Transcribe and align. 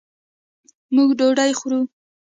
موږ 0.95 1.09
ډوډۍ 1.17 1.51
خورو 1.59 1.79